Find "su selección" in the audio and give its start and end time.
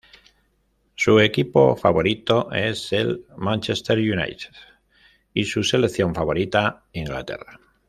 5.45-6.15